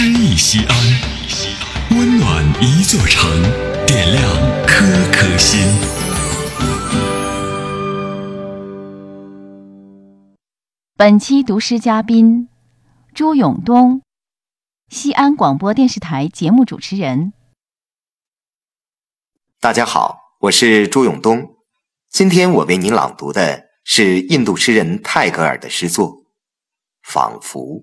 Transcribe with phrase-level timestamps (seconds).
[0.00, 0.76] 诗意西安，
[1.98, 3.28] 温暖一座城，
[3.84, 4.22] 点亮
[4.64, 5.58] 颗颗心。
[10.94, 12.48] 本期读诗嘉宾
[13.12, 14.00] 朱永东，
[14.88, 17.32] 西安广播电视台节目主持人。
[19.58, 21.56] 大家好，我是朱永东。
[22.08, 26.08] 今天我为您朗读的是印度诗人泰戈尔的诗作
[27.02, 27.80] 《仿佛》。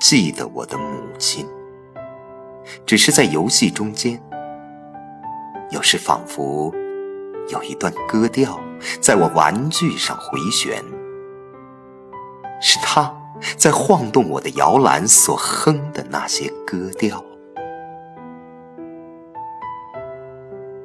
[0.00, 1.46] 记得我的母亲，
[2.84, 4.20] 只是在游戏中间，
[5.70, 6.72] 有时仿佛
[7.48, 8.60] 有一段歌调
[9.00, 10.82] 在我玩具上回旋，
[12.60, 13.14] 是她
[13.56, 17.24] 在晃动我的摇篮所哼的那些歌调。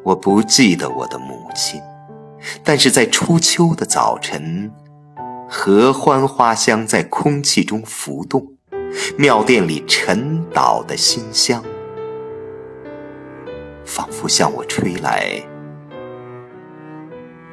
[0.03, 1.81] 我不记得我的母亲，
[2.63, 4.71] 但是在初秋的早晨。
[5.51, 8.53] 合欢花香在空气中浮动，
[9.17, 11.63] 庙殿里沉倒的馨香，
[13.85, 15.41] 仿佛向我吹来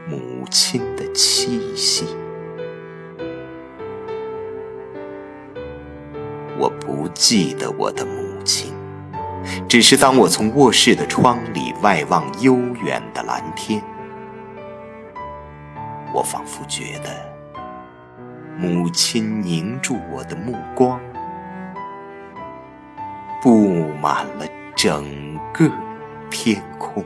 [0.08, 2.06] 母亲的气息。
[6.58, 8.72] 我不记得我的母亲，
[9.68, 13.82] 只是当我从卧室的窗里外望悠远的蓝天，
[16.14, 17.10] 我仿佛觉得。
[18.58, 20.98] 母亲凝住我的目光，
[23.42, 25.70] 布满了整个
[26.30, 27.04] 天空。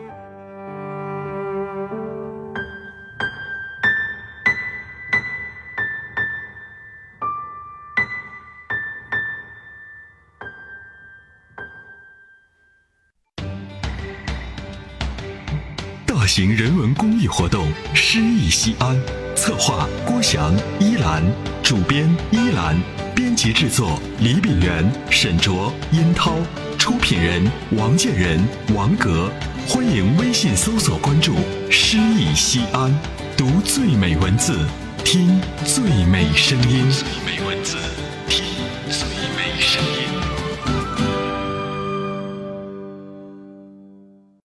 [16.06, 18.96] 大型人文公益活动，诗意西安。
[19.34, 21.24] 策划郭翔、依兰，
[21.62, 22.76] 主编依兰，
[23.42, 26.34] 辑制作李炳元、沈卓、殷涛，
[26.76, 28.38] 出品人王建仁、
[28.74, 29.32] 王格。
[29.66, 31.34] 欢迎微信搜索关注
[31.72, 32.94] “诗意西安”，
[33.38, 34.58] 读最美文字，
[35.06, 36.84] 听最美声音。
[36.90, 37.78] 最美文字。